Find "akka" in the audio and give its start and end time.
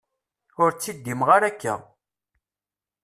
1.51-1.75